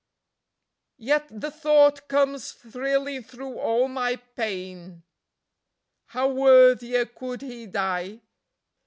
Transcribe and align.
Yet 1.11 1.27
the 1.29 1.51
thought 1.51 2.07
comes 2.07 2.53
thrilling 2.53 3.21
through 3.21 3.59
all 3.59 3.87
my 3.87 4.15
pain: 4.15 5.03
how 6.07 6.27
worthier 6.27 7.05
could 7.05 7.43
he 7.43 7.67
die? 7.67 8.21